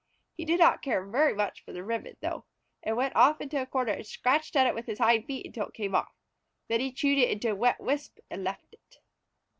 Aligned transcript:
He 0.33 0.45
did 0.45 0.59
not 0.59 0.81
care 0.81 1.05
very 1.05 1.35
much 1.35 1.63
for 1.63 1.73
the 1.73 1.83
ribbon, 1.83 2.17
though, 2.23 2.45
and 2.81 2.97
went 2.97 3.15
off 3.15 3.39
into 3.39 3.61
a 3.61 3.67
corner 3.67 3.91
and 3.93 4.03
scratched 4.03 4.55
at 4.55 4.65
it 4.65 4.73
with 4.73 4.87
his 4.87 4.97
hind 4.97 5.27
feet 5.27 5.45
until 5.45 5.67
it 5.67 5.75
came 5.75 5.93
off. 5.93 6.11
Then 6.69 6.79
he 6.79 6.91
chewed 6.91 7.19
it 7.19 7.29
into 7.29 7.51
a 7.51 7.55
wet 7.55 7.79
wisp 7.79 8.17
and 8.27 8.43
left 8.43 8.73
it. 8.73 8.95